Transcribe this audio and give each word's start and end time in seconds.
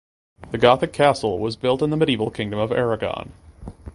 The 0.49 0.57
gothic 0.57 0.93
castle 0.93 1.37
was 1.37 1.55
built 1.55 1.83
in 1.83 1.91
the 1.91 1.95
medieval 1.95 2.31
Kingdom 2.31 2.57
of 2.57 2.71
Aragon. 2.71 3.33